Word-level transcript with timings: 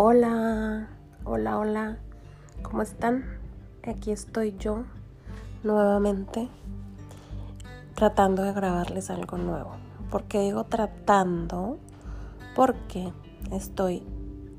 Hola, 0.00 0.86
hola, 1.24 1.58
hola, 1.58 1.98
¿cómo 2.62 2.82
están? 2.82 3.24
Aquí 3.82 4.12
estoy 4.12 4.56
yo 4.56 4.84
nuevamente 5.64 6.48
tratando 7.96 8.44
de 8.44 8.52
grabarles 8.52 9.10
algo 9.10 9.38
nuevo. 9.38 9.72
¿Por 10.08 10.22
qué 10.28 10.38
digo 10.38 10.62
tratando? 10.62 11.80
Porque 12.54 13.12
estoy 13.50 14.06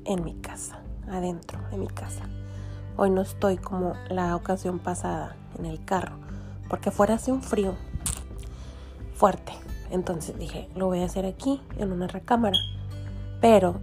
en 0.04 0.24
mi 0.24 0.34
casa, 0.34 0.80
adentro 1.08 1.58
de 1.70 1.78
mi 1.78 1.88
casa. 1.88 2.24
Hoy 2.98 3.08
no 3.08 3.22
estoy 3.22 3.56
como 3.56 3.94
la 4.10 4.36
ocasión 4.36 4.78
pasada 4.78 5.36
en 5.58 5.64
el 5.64 5.82
carro, 5.82 6.16
porque 6.68 6.90
fuera 6.90 7.14
hace 7.14 7.32
un 7.32 7.42
frío 7.42 7.76
fuerte. 9.14 9.54
Entonces 9.90 10.38
dije, 10.38 10.68
lo 10.76 10.88
voy 10.88 11.00
a 11.00 11.06
hacer 11.06 11.24
aquí, 11.24 11.62
en 11.78 11.92
una 11.92 12.08
recámara. 12.08 12.58
Pero 13.40 13.80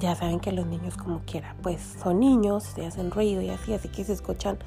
ya 0.00 0.14
saben 0.14 0.40
que 0.40 0.52
los 0.52 0.66
niños 0.66 0.96
como 0.96 1.20
quiera, 1.20 1.56
pues 1.62 1.80
son 2.02 2.20
niños, 2.20 2.64
se 2.64 2.86
hacen 2.86 3.10
ruido 3.10 3.42
y 3.42 3.50
así, 3.50 3.72
así 3.74 3.88
que 3.88 4.04
se 4.04 4.12
escuchan 4.12 4.58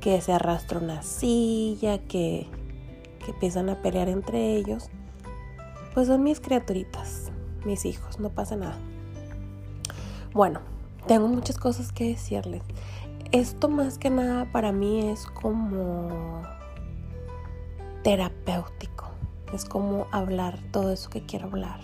que 0.00 0.20
se 0.20 0.32
arrastra 0.32 0.78
una 0.78 1.02
silla, 1.02 1.98
que, 1.98 2.46
que 3.24 3.32
empiezan 3.32 3.68
a 3.68 3.82
pelear 3.82 4.08
entre 4.08 4.54
ellos. 4.56 4.90
Pues 5.94 6.06
son 6.06 6.22
mis 6.22 6.40
criaturitas, 6.40 7.32
mis 7.64 7.84
hijos, 7.84 8.20
no 8.20 8.30
pasa 8.30 8.56
nada. 8.56 8.78
Bueno, 10.32 10.60
tengo 11.06 11.26
muchas 11.26 11.58
cosas 11.58 11.92
que 11.92 12.10
decirles. 12.10 12.62
Esto 13.32 13.68
más 13.68 13.98
que 13.98 14.10
nada 14.10 14.50
para 14.52 14.72
mí 14.72 15.08
es 15.08 15.26
como 15.26 16.42
terapéutico. 18.02 19.10
Es 19.52 19.64
como 19.64 20.06
hablar 20.12 20.58
todo 20.70 20.92
eso 20.92 21.10
que 21.10 21.24
quiero 21.26 21.46
hablar. 21.46 21.80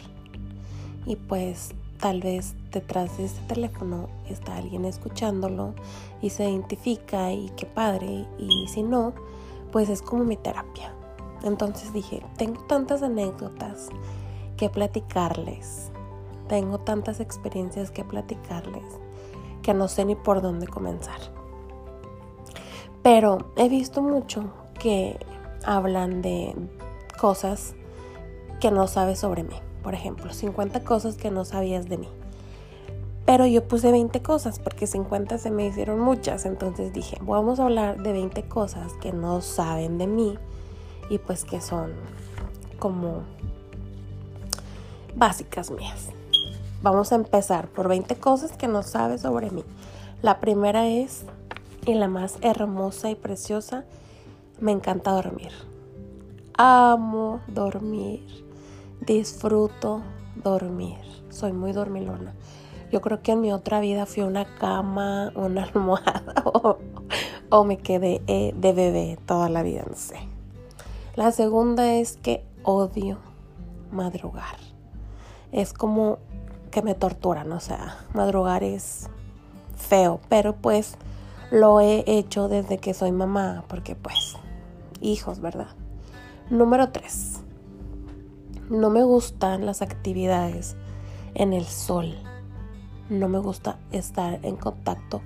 Y 1.07 1.17
pues 1.17 1.75
tal 2.05 2.21
vez 2.21 2.55
detrás 2.71 3.17
de 3.17 3.25
este 3.25 3.41
teléfono 3.55 4.11
está 4.29 4.57
alguien 4.57 4.85
escuchándolo 4.85 5.73
y 6.21 6.29
se 6.29 6.45
identifica 6.45 7.33
y 7.33 7.49
qué 7.57 7.65
padre. 7.65 8.27
Y 8.37 8.69
si 8.69 8.83
no, 8.83 9.15
pues 9.73 9.89
es 9.89 10.03
como 10.03 10.23
mi 10.23 10.37
terapia. 10.37 10.93
Entonces 11.45 11.95
dije, 11.95 12.23
tengo 12.37 12.61
tantas 12.65 13.03
anécdotas 13.03 13.89
que 14.59 14.69
platicarles. 14.69 15.91
Tengo 16.47 16.77
tantas 16.77 17.21
experiencias 17.21 17.91
que 17.91 18.05
platicarles 18.05 18.85
que 19.63 19.73
no 19.73 19.89
sé 19.89 20.05
ni 20.05 20.15
por 20.15 20.43
dónde 20.43 20.67
comenzar. 20.67 21.21
Pero 23.03 23.51
he 23.57 23.71
visto 23.71 24.03
mucho 24.03 24.53
que 24.79 25.19
hablan 25.65 26.21
de 26.21 26.55
cosas 27.19 27.75
que 28.61 28.71
no 28.71 28.89
sabes 28.89 29.21
sobre 29.21 29.43
mí. 29.43 29.57
Por 29.85 29.95
ejemplo, 29.95 30.33
50 30.33 30.83
cosas 30.83 31.17
que 31.17 31.31
no 31.31 31.45
sabías 31.45 31.89
de 31.89 31.99
mí. 31.99 32.09
Pero 33.27 33.47
yo 33.47 33.69
puse 33.69 33.93
20 33.93 34.23
cosas 34.23 34.59
porque 34.59 34.87
50 34.87 35.39
se 35.39 35.51
me 35.51 35.67
hicieron 35.67 36.01
muchas. 36.01 36.47
Entonces 36.47 36.93
dije, 36.93 37.19
vamos 37.21 37.61
a 37.61 37.65
hablar 37.65 38.03
de 38.03 38.13
20 38.13 38.49
cosas 38.49 38.95
que 38.95 39.13
no 39.13 39.43
saben 39.43 39.99
de 39.99 40.07
mí 40.07 40.39
y 41.11 41.19
pues 41.19 41.45
que 41.45 41.61
son 41.61 41.93
como 42.79 43.23
básicas 45.15 45.71
mías. 45.71 46.09
Vamos 46.83 47.13
a 47.13 47.17
empezar 47.17 47.69
por 47.69 47.89
20 47.89 48.17
cosas 48.17 48.53
que 48.53 48.69
no 48.69 48.83
sabes 48.83 49.23
sobre 49.23 49.51
mí. 49.51 49.65
La 50.23 50.41
primera 50.41 50.87
es, 50.87 51.25
y 51.87 51.95
la 51.95 52.09
más 52.09 52.39
hermosa 52.41 53.11
y 53.11 53.15
preciosa, 53.15 53.85
me 54.61 54.73
encanta 54.73 55.13
dormir. 55.13 55.53
Amo 56.57 57.41
dormir 57.49 58.44
disfruto 59.07 60.03
dormir. 60.37 60.99
Soy 61.31 61.53
muy 61.53 61.73
dormilona. 61.73 62.35
Yo 62.91 63.01
creo 63.01 63.23
que 63.23 63.33
en 63.33 63.41
mi 63.41 63.53
otra 63.53 63.81
vida 63.81 64.07
fui 64.07 64.23
una 64.23 64.45
cama, 64.57 65.33
una 65.35 65.65
almohada 65.75 66.35
o, 67.51 67.65
me 67.65 67.79
quedé 67.79 68.23
eh, 68.27 68.53
de 68.57 68.73
bebé 68.73 69.19
toda 69.27 69.49
la 69.49 69.63
vida, 69.63 69.85
no 69.89 69.97
sé. 69.97 70.17
La 71.17 71.33
segunda 71.33 71.95
es 71.95 72.17
que 72.17 72.45
odio 72.63 73.19
madrugar. 73.93 74.57
Es 75.53 75.73
como 75.73 76.19
que 76.71 76.83
me 76.83 76.95
torturan, 76.95 77.53
o 77.53 77.61
sea, 77.61 77.99
madrugar 78.13 78.65
es 78.65 79.09
feo, 79.77 80.21
pero 80.29 80.57
pues 80.57 80.97
lo 81.53 81.81
he 81.81 82.03
hecho 82.07 82.49
desde 82.49 82.79
que 82.79 82.95
soy 82.95 83.13
mamá, 83.13 83.65
porque 83.69 83.95
pues, 83.95 84.37
hijos, 85.01 85.41
¿verdad? 85.41 85.69
Número 86.51 86.91
3 86.91 87.34
no 88.71 88.89
me 88.89 89.03
gustan 89.03 89.67
las 89.67 89.83
actividades 89.83 90.77
en 91.35 91.53
el 91.53 91.67
sol. 91.67 92.15
No 93.11 93.29
me 93.29 93.39
gusta 93.39 93.79
estar 93.93 94.41
en 94.43 94.57
contacto 94.57 95.21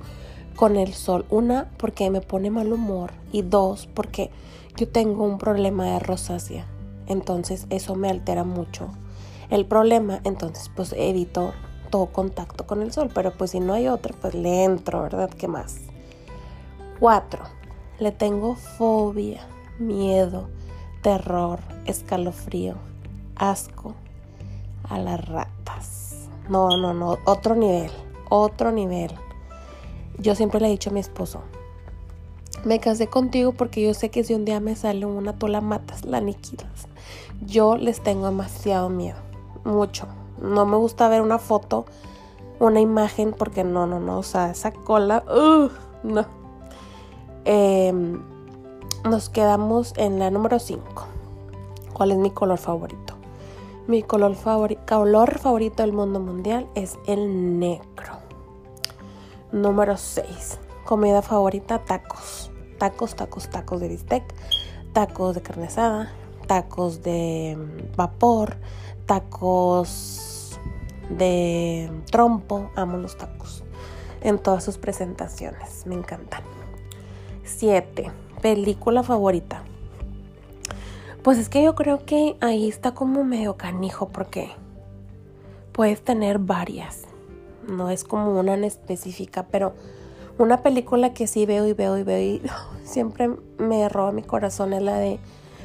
con 0.56 0.76
el 0.76 0.92
sol. 0.92 1.24
Una, 1.30 1.70
porque 1.78 2.10
me 2.10 2.20
pone 2.20 2.50
mal 2.50 2.72
humor. 2.72 3.12
Y 3.30 3.42
dos, 3.42 3.86
porque 3.86 4.30
yo 4.76 4.88
tengo 4.88 5.24
un 5.24 5.38
problema 5.38 5.86
de 5.86 5.98
rosácea. 6.00 6.66
Entonces 7.06 7.66
eso 7.70 7.94
me 7.94 8.10
altera 8.10 8.44
mucho 8.44 8.88
el 9.50 9.66
problema. 9.66 10.20
Entonces 10.24 10.70
pues 10.74 10.92
evito 10.96 11.52
todo 11.90 12.06
contacto 12.06 12.66
con 12.66 12.82
el 12.82 12.92
sol. 12.92 13.10
Pero 13.14 13.32
pues 13.32 13.52
si 13.52 13.60
no 13.60 13.72
hay 13.72 13.86
otro, 13.86 14.14
pues 14.20 14.34
le 14.34 14.64
entro, 14.64 15.02
¿verdad? 15.02 15.30
¿Qué 15.30 15.46
más? 15.46 15.78
Cuatro, 16.98 17.44
le 18.00 18.10
tengo 18.10 18.56
fobia, 18.56 19.46
miedo, 19.78 20.48
terror, 21.02 21.60
escalofrío 21.86 22.88
asco 23.38 23.94
a 24.88 24.98
las 24.98 25.26
ratas. 25.26 26.28
No, 26.48 26.76
no, 26.76 26.94
no, 26.94 27.18
otro 27.24 27.54
nivel, 27.54 27.90
otro 28.28 28.72
nivel. 28.72 29.12
Yo 30.18 30.34
siempre 30.34 30.60
le 30.60 30.68
he 30.68 30.70
dicho 30.70 30.90
a 30.90 30.92
mi 30.92 31.00
esposo, 31.00 31.42
me 32.64 32.80
casé 32.80 33.06
contigo 33.06 33.52
porque 33.52 33.82
yo 33.82 33.94
sé 33.94 34.10
que 34.10 34.24
si 34.24 34.34
un 34.34 34.44
día 34.44 34.60
me 34.60 34.74
sale 34.74 35.06
una, 35.06 35.38
tú 35.38 35.46
la 35.46 35.60
matas, 35.60 36.04
la 36.04 36.18
aniquilas. 36.18 36.88
Yo 37.46 37.76
les 37.76 38.00
tengo 38.02 38.26
demasiado 38.26 38.88
miedo, 38.88 39.18
mucho. 39.64 40.06
No 40.40 40.66
me 40.66 40.76
gusta 40.76 41.08
ver 41.08 41.22
una 41.22 41.38
foto, 41.38 41.84
una 42.58 42.80
imagen, 42.80 43.32
porque 43.32 43.64
no, 43.64 43.86
no, 43.86 44.00
no, 44.00 44.18
o 44.18 44.22
sea, 44.22 44.50
esa 44.50 44.72
cola, 44.72 45.24
uh, 45.28 45.68
no. 46.02 46.26
Em, 47.44 48.22
nos 49.08 49.28
quedamos 49.28 49.94
en 49.96 50.18
la 50.18 50.30
número 50.30 50.58
5. 50.58 50.82
¿Cuál 51.92 52.12
es 52.12 52.18
mi 52.18 52.30
color 52.30 52.58
favorito? 52.58 53.07
Mi 53.88 54.02
color, 54.02 54.36
color 54.86 55.38
favorito 55.38 55.82
del 55.82 55.94
mundo 55.94 56.20
mundial 56.20 56.68
es 56.74 56.98
el 57.06 57.58
negro. 57.58 58.18
Número 59.50 59.96
6. 59.96 60.60
Comida 60.84 61.22
favorita, 61.22 61.78
tacos. 61.86 62.50
Tacos, 62.76 63.16
tacos, 63.16 63.48
tacos 63.48 63.80
de 63.80 63.88
bistec, 63.88 64.22
tacos 64.92 65.36
de 65.36 65.40
carne 65.40 65.68
asada, 65.68 66.12
tacos 66.46 67.02
de 67.02 67.56
mm, 67.56 67.96
vapor, 67.96 68.58
tacos 69.06 70.60
de 71.08 71.90
trompo. 72.10 72.70
Amo 72.76 72.98
los 72.98 73.16
tacos 73.16 73.64
en 74.20 74.38
todas 74.38 74.64
sus 74.64 74.76
presentaciones. 74.76 75.86
Me 75.86 75.94
encantan. 75.94 76.42
7. 77.44 78.12
Película 78.42 79.02
favorita. 79.02 79.64
Pues 81.28 81.36
es 81.36 81.50
que 81.50 81.62
yo 81.62 81.74
creo 81.74 82.06
que 82.06 82.38
ahí 82.40 82.70
está 82.70 82.92
como 82.94 83.22
medio 83.22 83.58
canijo 83.58 84.08
porque 84.08 84.48
puedes 85.72 86.02
tener 86.02 86.38
varias. 86.38 87.02
No 87.68 87.90
es 87.90 88.02
como 88.02 88.40
una 88.40 88.54
en 88.54 88.64
específica, 88.64 89.46
pero 89.50 89.74
una 90.38 90.62
película 90.62 91.12
que 91.12 91.26
sí 91.26 91.44
veo 91.44 91.66
y 91.66 91.74
veo 91.74 91.98
y 91.98 92.02
veo 92.02 92.18
y 92.18 92.42
siempre 92.82 93.28
me 93.58 93.90
roba 93.90 94.10
mi 94.10 94.22
corazón 94.22 94.72
es 94.72 94.80
la 94.80 94.96
de 94.96 95.18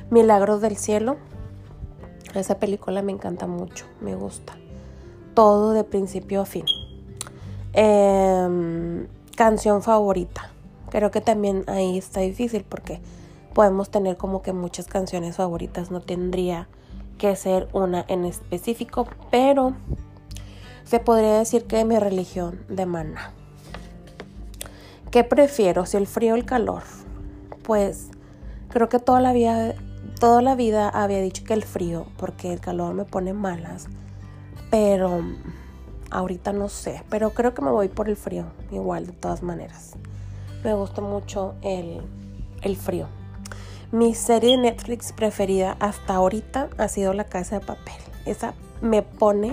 Milagros 0.09 0.59
del 0.59 0.75
Cielo. 0.75 1.15
Esa 2.35 2.59
película 2.59 3.01
me 3.01 3.13
encanta 3.13 3.47
mucho, 3.47 3.85
me 4.01 4.15
gusta. 4.15 4.57
Todo 5.33 5.71
de 5.71 5.85
principio 5.85 6.41
a 6.41 6.45
fin. 6.45 6.65
Em, 7.71 9.07
canción 9.37 9.81
favorita. 9.81 10.51
Creo 10.89 11.09
que 11.09 11.21
también 11.21 11.63
ahí 11.67 11.97
está 11.97 12.19
difícil 12.19 12.65
porque 12.67 12.99
podemos 13.53 13.89
tener 13.89 14.17
como 14.17 14.41
que 14.41 14.53
muchas 14.53 14.87
canciones 14.87 15.37
favoritas, 15.37 15.91
no 15.91 16.01
tendría 16.01 16.67
que 17.17 17.35
ser 17.35 17.67
una 17.73 18.05
en 18.07 18.25
específico, 18.25 19.07
pero 19.31 19.73
se 20.83 20.99
podría 20.99 21.37
decir 21.37 21.65
que 21.65 21.85
mi 21.85 21.97
religión 21.97 22.65
de 22.67 22.85
mana. 22.85 23.31
¿Qué 25.11 25.23
prefiero, 25.23 25.85
si 25.85 25.97
el 25.97 26.07
frío 26.07 26.33
o 26.33 26.35
el 26.35 26.45
calor? 26.45 26.83
Pues 27.63 28.09
creo 28.69 28.89
que 28.89 28.99
toda 28.99 29.21
la 29.21 29.31
vida 29.31 29.75
toda 30.19 30.41
la 30.41 30.55
vida 30.55 30.89
había 30.89 31.21
dicho 31.21 31.43
que 31.43 31.53
el 31.53 31.63
frío, 31.63 32.05
porque 32.17 32.53
el 32.53 32.59
calor 32.59 32.93
me 32.93 33.05
pone 33.05 33.33
malas, 33.33 33.87
pero 34.69 35.21
ahorita 36.11 36.53
no 36.53 36.69
sé, 36.69 37.03
pero 37.09 37.31
creo 37.31 37.53
que 37.53 37.61
me 37.61 37.71
voy 37.71 37.89
por 37.89 38.09
el 38.09 38.15
frío, 38.15 38.45
igual 38.71 39.05
de 39.05 39.13
todas 39.13 39.43
maneras. 39.43 39.93
Me 40.63 40.73
gusta 40.73 41.01
mucho 41.01 41.55
el, 41.61 42.01
el 42.61 42.75
frío. 42.77 43.07
Mi 43.93 44.15
serie 44.15 44.57
de 44.57 44.57
Netflix 44.57 45.13
preferida 45.13 45.77
hasta 45.79 46.15
ahorita 46.15 46.67
ha 46.79 46.87
sido 46.87 47.13
La 47.13 47.25
Casa 47.25 47.59
de 47.59 47.63
Papel. 47.63 47.93
Esa 48.25 48.55
me 48.81 49.03
pone 49.03 49.51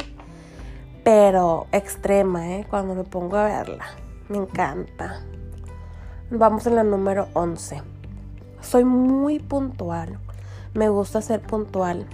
pero 1.05 1.67
extrema, 1.73 2.49
¿eh? 2.53 2.67
Cuando 2.71 2.95
me 2.95 3.05
pongo 3.05 3.37
a 3.37 3.45
verla. 3.45 3.85
Me 4.31 4.39
encanta. 4.39 5.21
Vamos 6.31 6.67
en 6.67 6.77
la 6.77 6.85
número 6.85 7.29
11. 7.35 7.83
Soy 8.63 8.83
muy 8.83 9.41
puntual. 9.41 10.19
Me 10.73 10.89
gusta 10.89 11.21
ser 11.21 11.43
puntual 11.43 12.07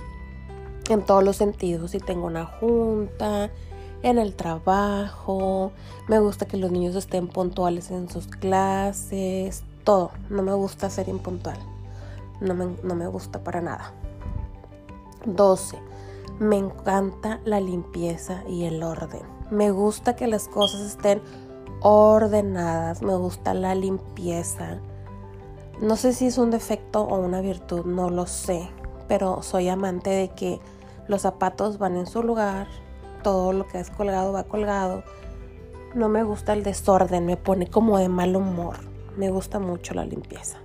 en 0.88 1.02
todos 1.02 1.22
los 1.22 1.36
sentidos. 1.36 1.92
Si 1.92 2.00
tengo 2.00 2.26
una 2.26 2.44
junta, 2.44 3.50
en 4.02 4.18
el 4.18 4.34
trabajo, 4.34 5.70
me 6.08 6.18
gusta 6.18 6.46
que 6.46 6.56
los 6.56 6.72
niños 6.72 6.96
estén 6.96 7.28
puntuales 7.28 7.92
en 7.92 8.10
sus 8.10 8.26
clases, 8.26 9.62
todo. 9.84 10.10
No 10.28 10.42
me 10.42 10.54
gusta 10.54 10.90
ser 10.90 11.08
impuntual. 11.08 11.75
No 12.40 12.54
me, 12.54 12.76
no 12.82 12.94
me 12.94 13.06
gusta 13.06 13.42
para 13.42 13.60
nada. 13.60 13.92
12. 15.24 15.78
Me 16.38 16.56
encanta 16.56 17.40
la 17.44 17.60
limpieza 17.60 18.42
y 18.46 18.64
el 18.64 18.82
orden. 18.82 19.22
Me 19.50 19.70
gusta 19.70 20.16
que 20.16 20.26
las 20.26 20.48
cosas 20.48 20.80
estén 20.80 21.22
ordenadas. 21.80 23.02
Me 23.02 23.14
gusta 23.14 23.54
la 23.54 23.74
limpieza. 23.74 24.80
No 25.80 25.96
sé 25.96 26.12
si 26.12 26.26
es 26.26 26.38
un 26.38 26.50
defecto 26.50 27.02
o 27.02 27.18
una 27.18 27.40
virtud, 27.40 27.84
no 27.84 28.10
lo 28.10 28.26
sé. 28.26 28.68
Pero 29.08 29.42
soy 29.42 29.68
amante 29.68 30.10
de 30.10 30.28
que 30.28 30.60
los 31.08 31.22
zapatos 31.22 31.78
van 31.78 31.96
en 31.96 32.06
su 32.06 32.22
lugar. 32.22 32.66
Todo 33.22 33.52
lo 33.52 33.66
que 33.66 33.80
es 33.80 33.90
colgado 33.90 34.32
va 34.32 34.44
colgado. 34.44 35.04
No 35.94 36.08
me 36.08 36.22
gusta 36.22 36.52
el 36.52 36.62
desorden, 36.62 37.24
me 37.24 37.36
pone 37.36 37.68
como 37.68 37.98
de 37.98 38.08
mal 38.08 38.36
humor. 38.36 38.76
Me 39.16 39.30
gusta 39.30 39.58
mucho 39.58 39.94
la 39.94 40.04
limpieza. 40.04 40.58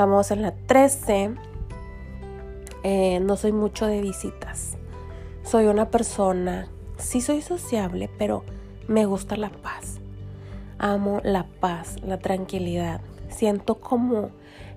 Vamos 0.00 0.30
en 0.30 0.40
la 0.40 0.52
13 0.52 1.34
eh, 2.84 3.20
no 3.20 3.36
soy 3.36 3.52
mucho 3.52 3.84
de 3.84 4.00
visitas. 4.00 4.78
Soy 5.42 5.66
una 5.66 5.90
persona, 5.90 6.70
sí 6.96 7.20
soy 7.20 7.42
sociable, 7.42 8.08
pero 8.16 8.42
me 8.88 9.04
gusta 9.04 9.36
la 9.36 9.50
paz. 9.50 10.00
Amo 10.78 11.20
la 11.22 11.44
paz, 11.60 11.96
la 12.02 12.18
tranquilidad. 12.18 13.02
Siento 13.28 13.74
como 13.74 14.30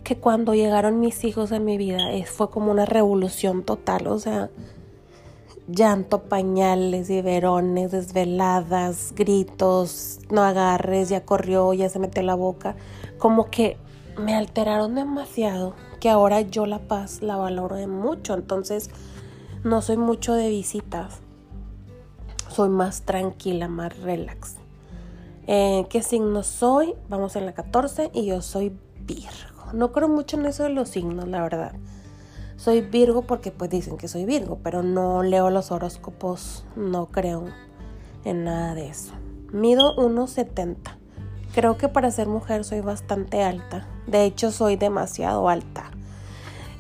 que 0.04 0.18
cuando 0.18 0.56
llegaron 0.56 1.00
mis 1.00 1.24
hijos 1.24 1.54
en 1.54 1.64
mi 1.64 1.78
vida 1.78 2.00
fue 2.26 2.50
como 2.50 2.70
una 2.70 2.86
revolución 2.86 3.64
total, 3.64 4.08
o 4.08 4.20
sea, 4.20 4.50
llanto, 5.70 6.24
pañales, 6.24 7.08
biberones, 7.08 7.92
desveladas, 7.92 9.14
gritos, 9.16 10.20
no 10.30 10.44
agarres, 10.44 11.08
ya 11.08 11.24
corrió, 11.24 11.74
ya 11.74 11.88
se 11.88 12.00
metió 12.00 12.22
la 12.24 12.36
boca, 12.36 12.76
como 13.20 13.50
que 13.50 13.78
me 14.18 14.36
alteraron 14.36 14.96
demasiado 14.96 15.76
que 16.00 16.10
ahora 16.10 16.42
yo 16.42 16.66
la 16.66 16.80
paz 16.80 17.22
la 17.22 17.36
valoro 17.38 17.76
de 17.76 17.88
mucho. 17.88 18.34
Entonces 18.34 18.90
no 19.64 19.82
soy 19.82 19.98
mucho 19.98 20.34
de 20.34 20.50
visitas. 20.50 21.20
Soy 22.50 22.70
más 22.70 23.04
tranquila, 23.04 23.68
más 23.68 23.98
relax. 24.00 24.56
Eh, 25.48 25.86
¿Qué 25.90 26.02
signo 26.02 26.44
soy? 26.44 26.96
Vamos 27.10 27.36
en 27.36 27.46
la 27.46 27.54
14 27.54 28.12
y 28.14 28.26
yo 28.26 28.42
soy 28.42 28.78
Virgo. 29.00 29.74
No 29.74 29.92
creo 29.92 30.08
mucho 30.08 30.38
en 30.38 30.46
eso 30.46 30.64
de 30.64 30.70
los 30.70 30.90
signos, 30.90 31.28
la 31.28 31.42
verdad. 31.42 31.74
Soy 32.56 32.82
Virgo 32.82 33.24
porque 33.24 33.52
pues 33.52 33.70
dicen 33.70 33.98
que 33.98 34.08
soy 34.08 34.26
Virgo, 34.26 34.60
pero 34.64 34.84
no 34.84 35.24
leo 35.24 35.50
los 35.50 35.72
horóscopos, 35.72 36.64
no 36.76 37.08
creo 37.08 37.46
en 38.24 38.46
nada 38.46 38.76
de 38.76 38.88
eso. 38.88 39.14
Mido 39.52 39.96
1,70. 39.98 41.03
Creo 41.54 41.78
que 41.78 41.88
para 41.88 42.10
ser 42.12 42.28
mujer 42.28 42.64
soy 42.64 42.82
bastante 42.82 43.44
alta. 43.44 43.88
De 44.08 44.26
hecho, 44.26 44.52
soy 44.52 44.76
demasiado 44.76 45.50
alta 45.50 45.92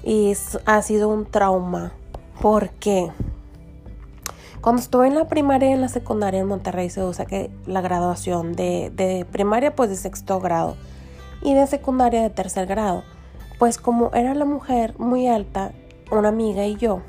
y 0.03 0.33
ha 0.65 0.81
sido 0.81 1.09
un 1.09 1.25
trauma 1.25 1.93
porque 2.41 3.11
cuando 4.61 4.81
estuve 4.81 5.07
en 5.07 5.15
la 5.15 5.27
primaria 5.27 5.69
y 5.69 5.73
en 5.73 5.81
la 5.81 5.87
secundaria 5.87 6.41
en 6.41 6.47
Monterrey 6.47 6.89
se 6.89 7.03
usa 7.03 7.25
que 7.25 7.51
la 7.65 7.81
graduación 7.81 8.53
de, 8.53 8.91
de 8.95 9.25
primaria 9.31 9.75
pues 9.75 9.89
de 9.89 9.95
sexto 9.95 10.39
grado 10.39 10.75
y 11.41 11.53
de 11.53 11.67
secundaria 11.67 12.21
de 12.21 12.29
tercer 12.29 12.65
grado. 12.65 13.03
Pues 13.59 13.77
como 13.77 14.11
era 14.13 14.33
la 14.33 14.45
mujer 14.45 14.97
muy 14.99 15.27
alta, 15.27 15.71
una 16.11 16.29
amiga 16.29 16.65
y 16.65 16.75
yo, 16.75 17.01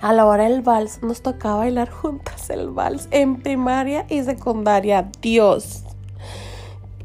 a 0.00 0.12
la 0.12 0.26
hora 0.26 0.44
del 0.44 0.62
vals 0.62 1.02
nos 1.02 1.22
tocaba 1.22 1.58
bailar 1.58 1.90
juntas 1.90 2.50
el 2.50 2.70
vals 2.70 3.08
en 3.10 3.36
primaria 3.36 4.06
y 4.08 4.22
secundaria. 4.22 5.10
Dios, 5.20 5.84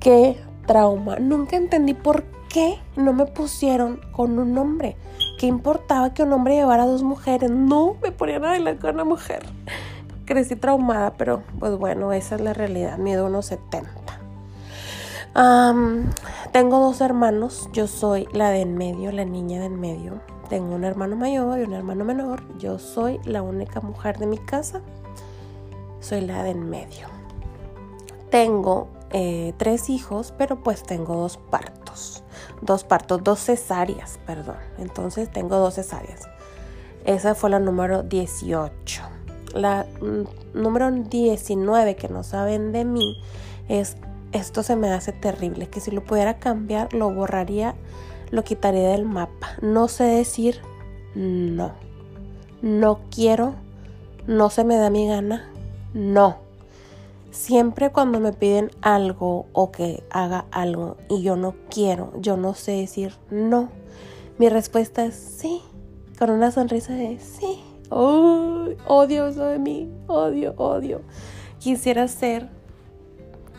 qué 0.03 0.37
trauma. 0.67 1.15
Nunca 1.15 1.55
entendí 1.55 1.93
por 1.93 2.23
qué 2.49 2.77
no 2.95 3.13
me 3.13 3.25
pusieron 3.25 3.99
con 4.11 4.37
un 4.37 4.55
hombre? 4.57 4.97
¿Qué 5.39 5.47
importaba 5.47 6.13
que 6.13 6.23
un 6.23 6.33
hombre 6.33 6.55
llevara 6.55 6.83
a 6.83 6.85
dos 6.85 7.01
mujeres? 7.01 7.49
No, 7.49 7.95
me 8.03 8.11
ponían 8.11 8.43
a 8.45 8.49
bailar 8.49 8.77
con 8.77 8.95
una 8.95 9.05
mujer. 9.05 9.43
Crecí 10.25 10.55
traumada, 10.55 11.13
pero 11.17 11.41
pues 11.59 11.75
bueno, 11.77 12.13
esa 12.13 12.35
es 12.35 12.41
la 12.41 12.53
realidad. 12.53 12.97
Miedo 12.97 13.25
unos 13.25 13.47
70. 13.47 13.89
tengo 16.51 16.79
dos 16.79 17.01
hermanos. 17.01 17.69
Yo 17.73 17.87
soy 17.87 18.27
la 18.33 18.51
de 18.51 18.61
en 18.61 18.77
medio, 18.77 19.11
la 19.11 19.25
niña 19.25 19.61
de 19.61 19.65
en 19.65 19.79
medio. 19.79 20.21
Tengo 20.49 20.75
un 20.75 20.83
hermano 20.83 21.15
mayor 21.15 21.59
y 21.59 21.63
un 21.63 21.73
hermano 21.73 22.03
menor. 22.03 22.43
Yo 22.57 22.77
soy 22.77 23.19
la 23.23 23.41
única 23.41 23.79
mujer 23.79 24.17
de 24.17 24.27
mi 24.27 24.37
casa. 24.37 24.81
Soy 26.01 26.21
la 26.21 26.43
de 26.43 26.51
en 26.51 26.69
medio. 26.69 27.07
Tengo 28.29 28.89
eh, 29.13 29.53
tres 29.57 29.89
hijos, 29.89 30.33
pero 30.37 30.61
pues 30.61 30.83
tengo 30.83 31.15
dos 31.15 31.37
partos 31.37 32.23
dos 32.65 32.83
partos, 32.83 33.23
dos 33.23 33.39
cesáreas, 33.39 34.19
perdón. 34.25 34.57
Entonces 34.77 35.31
tengo 35.31 35.57
dos 35.57 35.75
cesáreas. 35.75 36.27
Esa 37.05 37.35
fue 37.35 37.49
la 37.49 37.59
número 37.59 38.03
18. 38.03 39.01
La 39.53 39.85
mm, 40.01 40.59
número 40.59 40.91
19 40.91 41.95
que 41.95 42.09
no 42.09 42.23
saben 42.23 42.71
de 42.71 42.85
mí 42.85 43.21
es 43.69 43.97
esto 44.31 44.63
se 44.63 44.75
me 44.75 44.91
hace 44.91 45.11
terrible, 45.11 45.67
que 45.67 45.79
si 45.79 45.91
lo 45.91 46.03
pudiera 46.03 46.39
cambiar 46.39 46.93
lo 46.93 47.11
borraría, 47.11 47.75
lo 48.31 48.43
quitaría 48.43 48.89
del 48.89 49.05
mapa. 49.05 49.51
No 49.61 49.87
sé 49.87 50.05
decir 50.05 50.61
no. 51.13 51.73
No 52.61 53.01
quiero, 53.11 53.55
no 54.25 54.49
se 54.49 54.63
me 54.63 54.77
da 54.77 54.89
mi 54.89 55.07
gana, 55.07 55.51
no. 55.93 56.37
Siempre 57.33 57.91
cuando 57.91 58.19
me 58.19 58.31
piden 58.31 58.69
algo 58.83 59.47
o 59.53 59.71
que 59.71 60.03
haga 60.11 60.45
algo 60.51 60.97
y 61.09 61.23
yo 61.23 61.35
no 61.35 61.55
quiero, 61.67 62.13
yo 62.19 62.37
no 62.37 62.53
sé 62.53 62.73
decir 62.73 63.15
no, 63.31 63.69
mi 64.37 64.49
respuesta 64.49 65.03
es 65.03 65.15
sí, 65.15 65.59
con 66.19 66.29
una 66.29 66.51
sonrisa 66.51 66.93
de 66.93 67.17
sí. 67.17 67.59
odio 67.89 69.25
eso 69.25 69.45
de 69.45 69.57
mí, 69.57 69.89
odio, 70.05 70.53
odio. 70.57 71.01
Quisiera 71.57 72.07
ser 72.07 72.49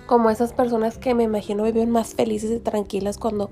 como 0.06 0.30
esas 0.30 0.52
personas 0.52 0.96
que 0.96 1.16
me 1.16 1.25
imagino 1.25 1.64
viven 1.64 1.90
más 1.90 2.14
felices 2.14 2.52
y 2.52 2.60
tranquilas 2.60 3.18
cuando 3.18 3.50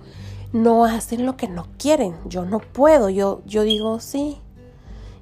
no 0.52 0.84
hacen 0.84 1.26
lo 1.26 1.36
que 1.36 1.48
no 1.48 1.66
quieren. 1.78 2.14
Yo 2.26 2.44
no 2.44 2.60
puedo, 2.60 3.10
yo, 3.10 3.42
yo 3.44 3.62
digo 3.62 3.98
sí. 3.98 4.38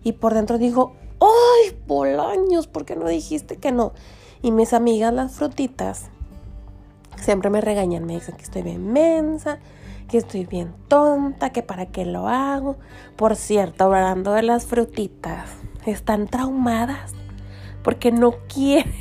Y 0.04 0.12
por 0.12 0.34
dentro 0.34 0.58
digo, 0.58 0.92
¡ay, 1.20 1.74
Bolaños! 1.86 2.66
¿Por 2.66 2.84
qué 2.84 2.96
no 2.96 3.08
dijiste 3.08 3.56
que 3.56 3.72
no? 3.72 3.94
Y 4.42 4.52
mis 4.52 4.72
amigas, 4.72 5.12
las 5.12 5.32
frutitas, 5.32 6.08
siempre 7.16 7.50
me 7.50 7.60
regañan, 7.60 8.04
me 8.04 8.14
dicen 8.14 8.36
que 8.36 8.42
estoy 8.42 8.62
bien 8.62 8.92
mensa, 8.92 9.58
que 10.08 10.18
estoy 10.18 10.46
bien 10.46 10.74
tonta, 10.88 11.50
que 11.50 11.62
para 11.62 11.86
qué 11.86 12.04
lo 12.04 12.28
hago. 12.28 12.76
Por 13.16 13.36
cierto, 13.36 13.84
hablando 13.84 14.32
de 14.32 14.42
las 14.42 14.66
frutitas, 14.66 15.50
están 15.86 16.26
traumadas 16.26 17.12
porque 17.82 18.12
no 18.12 18.32
quieren 18.48 18.92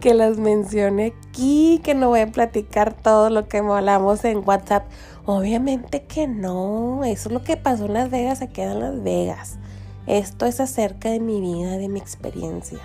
que 0.00 0.14
las 0.14 0.38
mencione 0.38 1.14
aquí, 1.16 1.80
que 1.82 1.94
no 1.94 2.08
voy 2.08 2.20
a 2.20 2.26
platicar 2.26 2.92
todo 2.92 3.30
lo 3.30 3.48
que 3.48 3.58
hablamos 3.58 4.24
en 4.24 4.42
WhatsApp. 4.46 4.84
Obviamente 5.24 6.02
que 6.02 6.26
no, 6.26 7.04
eso 7.04 7.28
es 7.28 7.32
lo 7.32 7.44
que 7.44 7.56
pasó 7.56 7.86
en 7.86 7.94
Las 7.94 8.10
Vegas, 8.10 8.38
se 8.38 8.48
queda 8.48 8.72
en 8.72 8.80
Las 8.80 9.02
Vegas. 9.02 9.58
Esto 10.06 10.46
es 10.46 10.58
acerca 10.58 11.10
de 11.10 11.20
mi 11.20 11.40
vida, 11.40 11.78
de 11.78 11.88
mi 11.88 12.00
experiencia. 12.00 12.80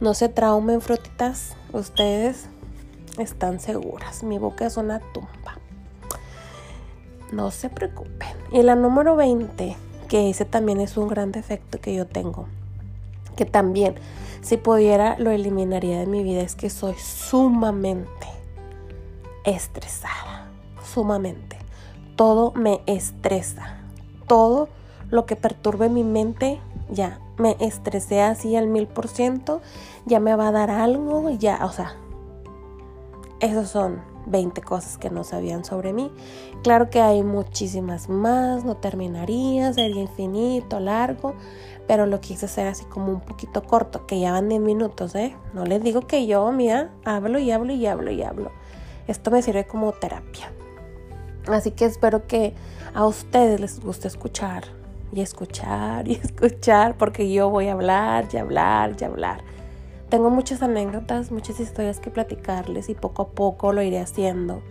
No 0.00 0.14
se 0.14 0.28
traumen, 0.28 0.80
frutitas. 0.80 1.56
Ustedes 1.72 2.46
están 3.18 3.58
seguras. 3.58 4.22
Mi 4.22 4.38
boca 4.38 4.64
es 4.64 4.76
una 4.76 5.00
tumba. 5.00 5.58
No 7.32 7.50
se 7.50 7.68
preocupen. 7.68 8.28
Y 8.52 8.62
la 8.62 8.76
número 8.76 9.16
20, 9.16 9.76
que 10.08 10.30
ese 10.30 10.44
también 10.44 10.78
es 10.78 10.96
un 10.96 11.08
gran 11.08 11.32
defecto 11.32 11.80
que 11.80 11.94
yo 11.94 12.06
tengo. 12.06 12.46
Que 13.34 13.44
también, 13.44 13.96
si 14.40 14.56
pudiera, 14.56 15.18
lo 15.18 15.32
eliminaría 15.32 15.98
de 15.98 16.06
mi 16.06 16.22
vida. 16.22 16.42
Es 16.42 16.54
que 16.54 16.70
soy 16.70 16.94
sumamente 16.94 18.28
estresada. 19.44 20.48
Sumamente. 20.84 21.58
Todo 22.14 22.52
me 22.52 22.82
estresa. 22.86 23.78
Todo 24.28 24.68
lo 25.10 25.26
que 25.26 25.34
perturbe 25.34 25.88
mi 25.88 26.04
mente, 26.04 26.60
ya 26.88 27.18
me 27.38 27.56
estresé 27.60 28.20
así 28.22 28.56
al 28.56 28.66
mil 28.68 28.86
por 28.86 29.08
ciento, 29.08 29.60
ya 30.06 30.20
me 30.20 30.34
va 30.34 30.48
a 30.48 30.52
dar 30.52 30.70
algo, 30.70 31.30
ya, 31.30 31.64
o 31.64 31.70
sea, 31.70 31.94
esos 33.40 33.68
son 33.68 34.02
20 34.26 34.60
cosas 34.62 34.98
que 34.98 35.10
no 35.10 35.24
sabían 35.24 35.64
sobre 35.64 35.92
mí. 35.92 36.12
Claro 36.62 36.90
que 36.90 37.00
hay 37.00 37.22
muchísimas 37.22 38.08
más, 38.08 38.64
no 38.64 38.76
terminaría, 38.76 39.72
sería 39.72 40.02
infinito, 40.02 40.80
largo, 40.80 41.34
pero 41.86 42.06
lo 42.06 42.20
quise 42.20 42.46
hacer 42.46 42.66
así 42.66 42.84
como 42.84 43.12
un 43.12 43.20
poquito 43.20 43.62
corto, 43.62 44.06
que 44.06 44.20
ya 44.20 44.32
van 44.32 44.48
10 44.48 44.60
minutos, 44.60 45.14
¿eh? 45.14 45.36
No 45.54 45.64
les 45.64 45.82
digo 45.82 46.02
que 46.06 46.26
yo, 46.26 46.50
mira, 46.52 46.90
hablo 47.04 47.38
y 47.38 47.50
hablo 47.50 47.72
y 47.72 47.86
hablo 47.86 48.10
y 48.10 48.22
hablo. 48.22 48.50
Esto 49.06 49.30
me 49.30 49.40
sirve 49.40 49.66
como 49.66 49.92
terapia. 49.92 50.52
Así 51.46 51.70
que 51.70 51.86
espero 51.86 52.26
que 52.26 52.54
a 52.92 53.06
ustedes 53.06 53.58
les 53.60 53.80
guste 53.80 54.08
escuchar 54.08 54.77
y 55.12 55.20
escuchar 55.20 56.08
y 56.08 56.14
escuchar, 56.14 56.96
porque 56.96 57.30
yo 57.32 57.50
voy 57.50 57.68
a 57.68 57.72
hablar 57.72 58.28
y 58.32 58.36
hablar 58.36 58.96
y 59.00 59.04
hablar. 59.04 59.42
Tengo 60.08 60.30
muchas 60.30 60.62
anécdotas, 60.62 61.30
muchas 61.30 61.60
historias 61.60 62.00
que 62.00 62.10
platicarles 62.10 62.88
y 62.88 62.94
poco 62.94 63.22
a 63.22 63.28
poco 63.28 63.72
lo 63.72 63.82
iré 63.82 64.00
haciendo. 64.00 64.62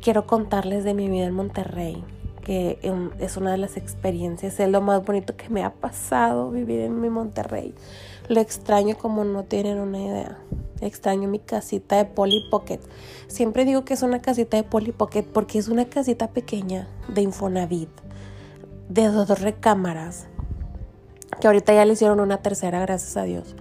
Quiero 0.00 0.26
contarles 0.26 0.84
de 0.84 0.94
mi 0.94 1.10
vida 1.10 1.26
en 1.26 1.34
Monterrey, 1.34 2.02
que 2.42 2.78
em, 2.80 3.10
es 3.18 3.36
una 3.36 3.52
de 3.52 3.58
las 3.58 3.76
experiencias, 3.76 4.58
es 4.58 4.68
lo 4.70 4.80
más 4.80 5.04
bonito 5.04 5.36
que 5.36 5.50
me 5.50 5.62
ha 5.64 5.74
pasado 5.74 6.50
vivir 6.50 6.80
en 6.80 6.98
mi 6.98 7.10
Monterrey. 7.10 7.74
Lo 8.28 8.40
extraño 8.40 8.96
como 8.96 9.24
no 9.24 9.44
tienen 9.44 9.78
una 9.78 9.98
idea. 9.98 10.38
Extraño 10.80 11.28
mi 11.28 11.40
casita 11.40 11.96
de 11.96 12.06
Polly 12.06 12.44
Pocket. 12.50 12.80
Siempre 13.26 13.66
digo 13.66 13.84
que 13.84 13.92
es 13.92 14.02
una 14.02 14.22
casita 14.22 14.56
de 14.56 14.62
Polly 14.62 14.92
Pocket 14.92 15.24
porque 15.24 15.58
es 15.58 15.68
una 15.68 15.84
casita 15.84 16.28
pequeña 16.28 16.88
de 17.12 17.20
Infonavit, 17.20 17.90
de 18.90 19.08
dos 19.08 19.40
recámaras, 19.40 20.26
que 21.40 21.46
ahorita 21.46 21.72
ya 21.72 21.86
le 21.86 21.94
hicieron 21.94 22.20
una 22.20 22.42
tercera, 22.42 22.80
gracias 22.80 23.16
a 23.16 23.22
Dios 23.22 23.56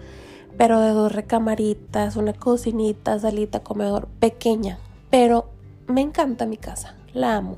pero 0.59 0.81
de 0.81 0.89
dos 0.89 1.13
recamaritas, 1.13 2.17
una 2.17 2.33
cocinita, 2.33 3.17
salita, 3.17 3.62
comedor, 3.62 4.09
pequeña. 4.19 4.77
Pero 5.09 5.51
me 5.88 6.01
encanta 6.01 6.45
mi 6.45 6.57
casa, 6.57 6.98
la 7.13 7.38
amo. 7.38 7.55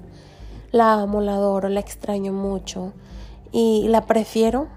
La 0.71 1.01
amo, 1.01 1.19
la 1.19 1.33
adoro, 1.33 1.67
la 1.67 1.79
extraño 1.79 2.31
mucho. 2.31 2.93
Y 3.51 3.87
la 3.87 4.05
prefiero 4.05 4.67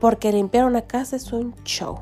porque 0.00 0.34
limpiar 0.34 0.66
una 0.66 0.82
casa 0.82 1.16
es 1.16 1.32
un 1.32 1.54
show. 1.64 2.00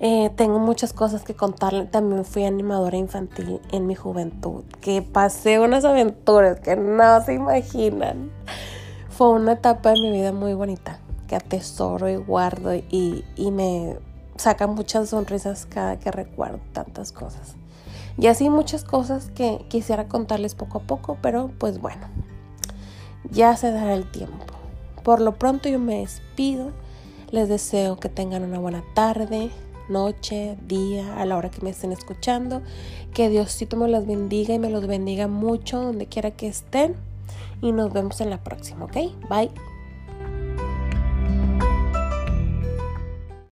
Eh, 0.00 0.30
tengo 0.36 0.58
muchas 0.58 0.92
cosas 0.92 1.22
que 1.22 1.34
contarle. 1.34 1.84
También 1.86 2.24
fui 2.24 2.44
animadora 2.44 2.96
infantil 2.96 3.60
en 3.72 3.86
mi 3.86 3.94
juventud, 3.94 4.64
que 4.80 5.02
pasé 5.02 5.60
unas 5.60 5.84
aventuras 5.84 6.60
que 6.60 6.76
no 6.76 7.22
se 7.22 7.34
imaginan. 7.34 8.30
Fue 9.08 9.30
una 9.30 9.52
etapa 9.52 9.90
de 9.90 10.00
mi 10.00 10.10
vida 10.10 10.32
muy 10.32 10.54
bonita 10.54 10.98
que 11.28 11.36
atesoro 11.36 12.08
y 12.08 12.16
guardo 12.16 12.74
y, 12.74 13.24
me 13.38 13.96
saca 14.36 14.66
muchas 14.66 15.10
sonrisas 15.10 15.66
cada 15.66 15.98
que 15.98 16.10
recuerdo 16.10 16.60
tantas 16.72 17.12
cosas. 17.12 17.54
Y 18.18 18.26
así 18.26 18.50
muchas 18.50 18.84
cosas 18.84 19.30
que 19.30 19.64
quisiera 19.68 20.08
contarles 20.08 20.54
poco 20.54 20.78
a 20.78 20.82
poco, 20.82 21.18
pero 21.20 21.50
pues 21.58 21.80
bueno, 21.80 22.06
ya 23.30 23.56
se 23.56 23.70
dará 23.72 23.94
el 23.94 24.10
tiempo. 24.10 24.44
Por 25.02 25.20
lo 25.20 25.36
pronto 25.38 25.68
yo 25.68 25.78
me 25.78 26.00
despido. 26.00 26.72
Les 27.30 27.48
deseo 27.48 27.96
que 27.96 28.08
tengan 28.08 28.44
una 28.44 28.60
buena 28.60 28.84
tarde, 28.94 29.50
noche, 29.88 30.56
día, 30.66 31.20
a 31.20 31.26
la 31.26 31.36
hora 31.36 31.50
que 31.50 31.62
me 31.62 31.70
estén 31.70 31.92
escuchando. 31.92 32.62
Que 33.12 33.28
Diosito 33.28 33.76
me 33.76 33.88
los 33.88 34.06
bendiga 34.06 34.54
y 34.54 34.58
me 34.58 34.70
los 34.70 34.86
bendiga 34.86 35.28
mucho 35.28 35.80
donde 35.80 36.06
quiera 36.06 36.30
que 36.32 36.48
estén. 36.48 36.96
Y 37.62 37.72
nos 37.72 37.92
vemos 37.92 38.20
en 38.20 38.30
la 38.30 38.42
próxima, 38.42 38.84
¿ok? 38.84 38.96
Bye. 39.28 39.73